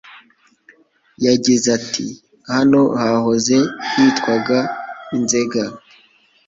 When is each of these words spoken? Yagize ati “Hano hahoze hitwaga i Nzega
Yagize 1.25 1.67
ati 1.77 2.05
“Hano 2.53 2.81
hahoze 3.01 3.57
hitwaga 3.91 4.59
i 5.15 5.17
Nzega 5.23 5.63